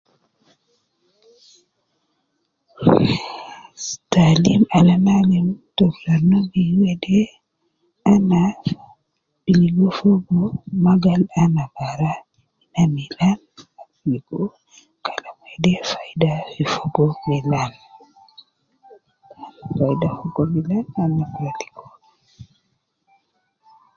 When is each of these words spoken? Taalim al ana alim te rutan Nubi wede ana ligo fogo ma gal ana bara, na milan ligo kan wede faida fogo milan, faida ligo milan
Taalim 4.11 4.61
al 4.77 4.87
ana 4.95 5.11
alim 5.21 5.47
te 5.75 5.83
rutan 5.91 6.21
Nubi 6.29 6.63
wede 6.81 7.19
ana 8.13 8.41
ligo 9.59 9.87
fogo 9.99 10.39
ma 10.83 10.93
gal 11.03 11.21
ana 11.43 11.63
bara, 11.75 12.13
na 12.73 12.81
milan 12.93 13.39
ligo 14.09 14.41
kan 15.05 15.23
wede 15.43 15.73
faida 15.89 16.31
fogo 16.73 17.05
milan, 17.27 17.71
faida 19.75 20.09
ligo 20.19 20.43
milan 20.53 21.57